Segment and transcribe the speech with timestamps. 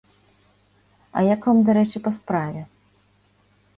[1.11, 2.61] А я к вам дарэчы па справе.